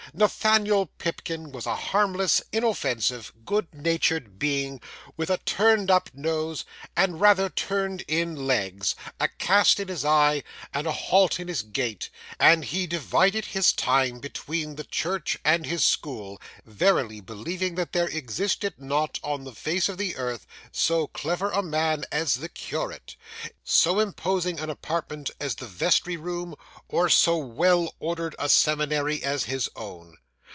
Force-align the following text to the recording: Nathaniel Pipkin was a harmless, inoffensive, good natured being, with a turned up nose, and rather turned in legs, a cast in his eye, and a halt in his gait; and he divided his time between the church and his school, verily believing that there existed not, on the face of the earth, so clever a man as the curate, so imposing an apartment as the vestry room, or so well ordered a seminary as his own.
Nathaniel 0.13 0.87
Pipkin 0.97 1.53
was 1.53 1.65
a 1.65 1.73
harmless, 1.75 2.41
inoffensive, 2.51 3.31
good 3.45 3.73
natured 3.73 4.37
being, 4.39 4.81
with 5.15 5.29
a 5.29 5.37
turned 5.37 5.89
up 5.89 6.09
nose, 6.13 6.65
and 6.97 7.21
rather 7.21 7.49
turned 7.49 8.01
in 8.09 8.35
legs, 8.45 8.93
a 9.21 9.29
cast 9.29 9.79
in 9.79 9.87
his 9.87 10.03
eye, 10.03 10.43
and 10.73 10.85
a 10.85 10.91
halt 10.91 11.39
in 11.39 11.47
his 11.47 11.61
gait; 11.61 12.09
and 12.41 12.65
he 12.65 12.85
divided 12.87 13.45
his 13.45 13.71
time 13.71 14.19
between 14.19 14.75
the 14.75 14.83
church 14.83 15.37
and 15.45 15.65
his 15.65 15.85
school, 15.85 16.41
verily 16.65 17.21
believing 17.21 17.75
that 17.75 17.93
there 17.93 18.09
existed 18.09 18.73
not, 18.77 19.17
on 19.23 19.45
the 19.45 19.55
face 19.55 19.87
of 19.87 19.97
the 19.97 20.17
earth, 20.17 20.45
so 20.73 21.07
clever 21.07 21.51
a 21.51 21.63
man 21.63 22.03
as 22.11 22.33
the 22.35 22.49
curate, 22.49 23.15
so 23.63 23.97
imposing 23.97 24.59
an 24.59 24.69
apartment 24.69 25.31
as 25.39 25.55
the 25.55 25.67
vestry 25.67 26.17
room, 26.17 26.53
or 26.89 27.07
so 27.07 27.37
well 27.37 27.95
ordered 28.01 28.35
a 28.37 28.49
seminary 28.49 29.23
as 29.23 29.45
his 29.45 29.69
own. 29.77 30.01